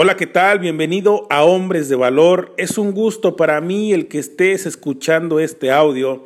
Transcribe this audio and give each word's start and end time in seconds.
Hola, 0.00 0.16
¿qué 0.16 0.28
tal? 0.28 0.60
Bienvenido 0.60 1.26
a 1.28 1.42
Hombres 1.42 1.88
de 1.88 1.96
Valor. 1.96 2.54
Es 2.56 2.78
un 2.78 2.92
gusto 2.92 3.34
para 3.34 3.60
mí 3.60 3.92
el 3.92 4.06
que 4.06 4.20
estés 4.20 4.64
escuchando 4.64 5.40
este 5.40 5.72
audio. 5.72 6.24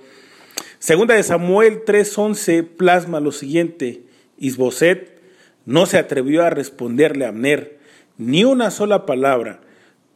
Segunda 0.79 1.15
de 1.15 1.23
Samuel 1.23 1.83
3:11 1.87 2.65
plasma 2.65 3.19
lo 3.19 3.33
siguiente. 3.33 4.03
Isboset 4.37 5.19
no 5.65 5.87
se 5.87 5.97
atrevió 5.97 6.43
a 6.43 6.51
responderle 6.51 7.25
a 7.25 7.29
Abner 7.29 7.79
ni 8.19 8.45
una 8.45 8.71
sola 8.71 9.07
palabra, 9.07 9.63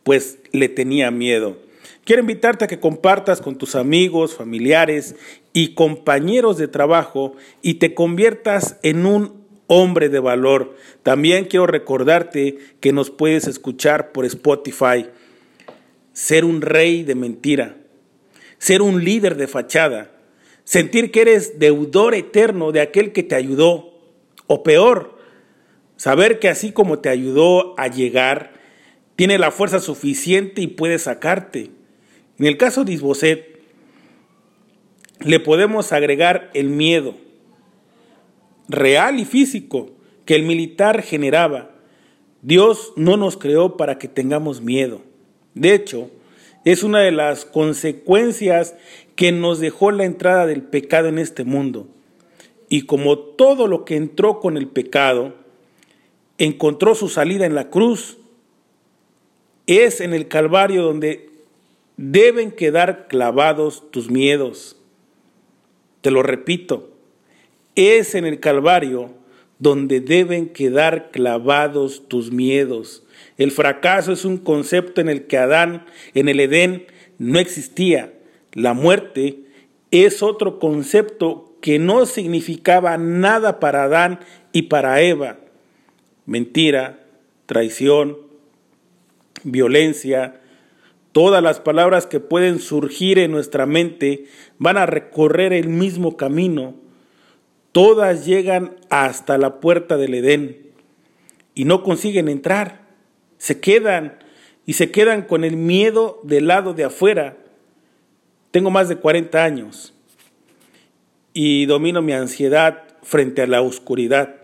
pues 0.02 0.38
le 0.52 0.68
tenía 0.68 1.10
miedo. 1.10 1.56
Quiero 2.04 2.20
invitarte 2.20 2.66
a 2.66 2.68
que 2.68 2.78
compartas 2.78 3.40
con 3.40 3.56
tus 3.56 3.74
amigos, 3.74 4.34
familiares 4.34 5.16
y 5.54 5.72
compañeros 5.72 6.58
de 6.58 6.68
trabajo 6.68 7.34
y 7.62 7.76
te 7.76 7.94
conviertas 7.94 8.78
en 8.82 9.06
un 9.06 9.45
hombre 9.66 10.08
de 10.08 10.20
valor. 10.20 10.76
También 11.02 11.46
quiero 11.46 11.66
recordarte 11.66 12.58
que 12.80 12.92
nos 12.92 13.10
puedes 13.10 13.46
escuchar 13.46 14.12
por 14.12 14.24
Spotify. 14.24 15.06
Ser 16.12 16.44
un 16.44 16.62
rey 16.62 17.02
de 17.02 17.14
mentira, 17.14 17.76
ser 18.58 18.80
un 18.80 19.04
líder 19.04 19.36
de 19.36 19.46
fachada, 19.46 20.12
sentir 20.64 21.10
que 21.10 21.20
eres 21.20 21.58
deudor 21.58 22.14
eterno 22.14 22.72
de 22.72 22.80
aquel 22.80 23.12
que 23.12 23.22
te 23.22 23.34
ayudó, 23.34 23.92
o 24.46 24.62
peor, 24.62 25.18
saber 25.96 26.38
que 26.38 26.48
así 26.48 26.72
como 26.72 27.00
te 27.00 27.10
ayudó 27.10 27.78
a 27.78 27.88
llegar, 27.88 28.54
tiene 29.14 29.38
la 29.38 29.50
fuerza 29.50 29.78
suficiente 29.78 30.62
y 30.62 30.68
puede 30.68 30.98
sacarte. 30.98 31.70
En 32.38 32.46
el 32.46 32.56
caso 32.56 32.84
de 32.84 32.92
Isboset, 32.92 33.60
le 35.20 35.40
podemos 35.40 35.92
agregar 35.92 36.50
el 36.54 36.68
miedo 36.68 37.14
real 38.68 39.20
y 39.20 39.24
físico 39.24 39.90
que 40.24 40.34
el 40.34 40.42
militar 40.42 41.02
generaba. 41.02 41.70
Dios 42.42 42.92
no 42.96 43.16
nos 43.16 43.36
creó 43.36 43.76
para 43.76 43.98
que 43.98 44.08
tengamos 44.08 44.60
miedo. 44.60 45.02
De 45.54 45.74
hecho, 45.74 46.10
es 46.64 46.82
una 46.82 47.00
de 47.00 47.12
las 47.12 47.44
consecuencias 47.44 48.74
que 49.14 49.32
nos 49.32 49.60
dejó 49.60 49.90
la 49.92 50.04
entrada 50.04 50.46
del 50.46 50.62
pecado 50.62 51.08
en 51.08 51.18
este 51.18 51.44
mundo. 51.44 51.88
Y 52.68 52.82
como 52.82 53.18
todo 53.18 53.68
lo 53.68 53.84
que 53.84 53.96
entró 53.96 54.40
con 54.40 54.56
el 54.56 54.68
pecado, 54.68 55.34
encontró 56.38 56.94
su 56.94 57.08
salida 57.08 57.46
en 57.46 57.54
la 57.54 57.70
cruz, 57.70 58.18
es 59.66 60.00
en 60.00 60.12
el 60.12 60.28
Calvario 60.28 60.82
donde 60.82 61.30
deben 61.96 62.50
quedar 62.50 63.08
clavados 63.08 63.90
tus 63.90 64.10
miedos. 64.10 64.76
Te 66.00 66.10
lo 66.10 66.22
repito, 66.22 66.90
es 67.76 68.14
en 68.14 68.26
el 68.26 68.40
Calvario 68.40 69.14
donde 69.58 70.00
deben 70.00 70.48
quedar 70.48 71.10
clavados 71.10 72.08
tus 72.08 72.32
miedos. 72.32 73.04
El 73.38 73.52
fracaso 73.52 74.12
es 74.12 74.24
un 74.24 74.38
concepto 74.38 75.00
en 75.00 75.08
el 75.08 75.26
que 75.26 75.38
Adán 75.38 75.86
en 76.14 76.28
el 76.28 76.40
Edén 76.40 76.86
no 77.18 77.38
existía. 77.38 78.12
La 78.52 78.74
muerte 78.74 79.40
es 79.90 80.22
otro 80.22 80.58
concepto 80.58 81.56
que 81.60 81.78
no 81.78 82.06
significaba 82.06 82.98
nada 82.98 83.60
para 83.60 83.84
Adán 83.84 84.20
y 84.52 84.62
para 84.62 85.00
Eva. 85.00 85.38
Mentira, 86.26 87.04
traición, 87.46 88.18
violencia, 89.42 90.40
todas 91.12 91.42
las 91.42 91.60
palabras 91.60 92.06
que 92.06 92.20
pueden 92.20 92.58
surgir 92.58 93.18
en 93.18 93.30
nuestra 93.30 93.64
mente 93.64 94.26
van 94.58 94.76
a 94.76 94.86
recorrer 94.86 95.52
el 95.52 95.68
mismo 95.68 96.16
camino 96.16 96.74
Todas 97.76 98.24
llegan 98.24 98.74
hasta 98.88 99.36
la 99.36 99.60
puerta 99.60 99.98
del 99.98 100.14
Edén 100.14 100.72
y 101.54 101.66
no 101.66 101.82
consiguen 101.82 102.30
entrar. 102.30 102.80
Se 103.36 103.60
quedan 103.60 104.18
y 104.64 104.72
se 104.72 104.90
quedan 104.90 105.20
con 105.20 105.44
el 105.44 105.58
miedo 105.58 106.18
del 106.22 106.46
lado 106.46 106.72
de 106.72 106.84
afuera. 106.84 107.36
Tengo 108.50 108.70
más 108.70 108.88
de 108.88 108.96
40 108.96 109.44
años 109.44 109.92
y 111.34 111.66
domino 111.66 112.00
mi 112.00 112.14
ansiedad 112.14 112.82
frente 113.02 113.42
a 113.42 113.46
la 113.46 113.60
oscuridad. 113.60 114.36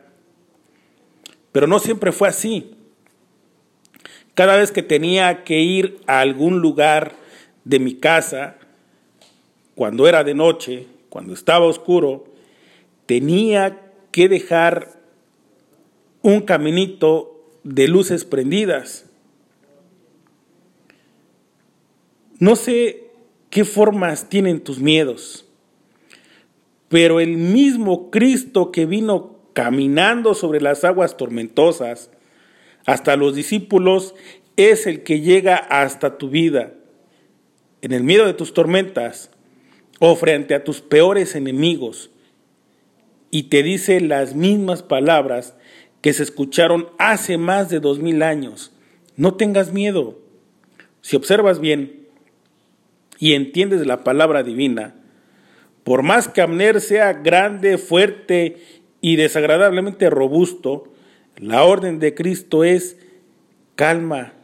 Pero 1.53 1.66
no 1.66 1.78
siempre 1.78 2.12
fue 2.12 2.28
así. 2.28 2.76
Cada 4.34 4.59
vez 4.59 4.72
que 4.72 4.82
tenía 4.82 5.43
que 5.43 5.60
ir 5.60 6.00
a 6.06 6.20
algún 6.20 6.60
lugar 6.60 7.12
de 7.64 7.78
mi 7.78 7.94
casa, 7.94 8.59
cuando 9.75 10.06
era 10.06 10.22
de 10.22 10.34
noche, 10.34 10.87
cuando 11.09 11.32
estaba 11.32 11.64
oscuro, 11.64 12.31
tenía 13.06 13.92
que 14.10 14.28
dejar 14.28 15.00
un 16.22 16.42
caminito 16.42 17.44
de 17.64 17.88
luces 17.88 18.24
prendidas. 18.24 19.06
No 22.38 22.56
sé 22.56 23.10
qué 23.50 23.64
formas 23.64 24.28
tienen 24.28 24.60
tus 24.60 24.78
miedos, 24.78 25.46
pero 26.88 27.20
el 27.20 27.36
mismo 27.36 28.10
Cristo 28.10 28.72
que 28.72 28.86
vino 28.86 29.38
caminando 29.52 30.34
sobre 30.34 30.60
las 30.60 30.84
aguas 30.84 31.16
tormentosas 31.16 32.10
hasta 32.84 33.16
los 33.16 33.34
discípulos 33.34 34.14
es 34.56 34.86
el 34.86 35.02
que 35.02 35.20
llega 35.20 35.56
hasta 35.56 36.19
tu 36.19 36.30
vida. 36.30 36.74
En 37.80 37.92
el 37.92 38.02
miedo 38.04 38.26
de 38.26 38.34
tus 38.34 38.54
tormentas 38.54 39.30
o 39.98 40.16
frente 40.16 40.54
a 40.54 40.64
tus 40.64 40.80
peores 40.80 41.34
enemigos, 41.34 42.10
y 43.32 43.44
te 43.44 43.62
dice 43.62 44.00
las 44.03 44.34
mismas 44.34 44.82
palabras 44.82 45.54
que 46.03 46.12
se 46.12 46.22
escucharon 46.22 46.88
hace 46.98 47.38
más 47.38 47.70
de 47.70 47.81
dos 47.81 47.98
mil 47.98 48.22
años. 48.22 48.72
No 49.16 49.34
tengas 49.34 49.72
miedo. 49.72 50.19
Si 51.00 51.16
observas 51.16 51.59
bien 51.59 52.06
y 53.19 53.32
entiendes 53.32 53.87
la 53.87 54.04
palabra 54.04 54.43
divina, 54.43 54.94
por 55.82 56.03
más 56.03 56.28
que 56.28 56.43
Abner 56.43 56.81
sea 56.82 57.15
grande, 57.15 57.78
fuerte 57.78 58.59
y 59.00 59.16
desagradablemente 59.16 60.10
robusto, 60.10 60.93
la 61.38 61.64
orden 61.64 62.00
de 62.00 62.14
Cristo 62.14 62.64
es 62.64 62.99
calma, 63.76 64.34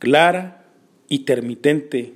clara 0.00 0.66
y 1.08 1.20
termitente. 1.20 2.14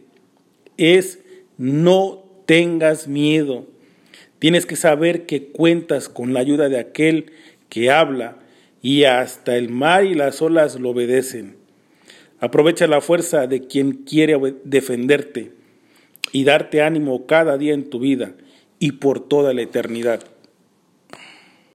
Es 0.77 1.21
no 1.57 2.25
tengas 2.47 3.07
miedo. 3.07 3.74
Tienes 4.45 4.67
que 4.67 4.77
saber 4.77 5.25
que 5.25 5.47
cuentas 5.47 6.11
con 6.11 6.35
la 6.35 6.41
ayuda 6.41 6.69
de 6.69 6.79
aquel 6.79 7.33
que 7.71 7.91
habla 7.91 8.37
y 8.83 9.05
hasta 9.05 9.57
el 9.57 9.71
mar 9.71 10.05
y 10.05 10.13
las 10.13 10.43
olas 10.43 10.79
lo 10.79 10.91
obedecen. 10.91 11.57
Aprovecha 12.41 12.87
la 12.87 13.01
fuerza 13.01 13.47
de 13.47 13.67
quien 13.67 14.05
quiere 14.05 14.39
defenderte 14.65 15.53
y 16.31 16.45
darte 16.45 16.83
ánimo 16.83 17.25
cada 17.25 17.57
día 17.57 17.73
en 17.73 17.89
tu 17.89 18.01
vida 18.01 18.35
y 18.79 18.93
por 18.93 19.27
toda 19.27 19.55
la 19.55 19.63
eternidad. 19.63 20.23